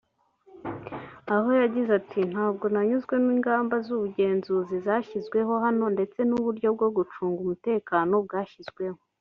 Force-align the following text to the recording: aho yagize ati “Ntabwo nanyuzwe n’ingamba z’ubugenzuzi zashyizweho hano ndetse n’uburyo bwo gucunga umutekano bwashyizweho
aho 1.35 1.49
yagize 1.61 1.91
ati 1.99 2.19
“Ntabwo 2.31 2.65
nanyuzwe 2.73 3.15
n’ingamba 3.25 3.75
z’ubugenzuzi 3.85 4.75
zashyizweho 4.85 5.53
hano 5.65 5.85
ndetse 5.95 6.19
n’uburyo 6.29 6.67
bwo 6.75 6.87
gucunga 6.97 7.37
umutekano 7.45 8.15
bwashyizweho 8.25 8.99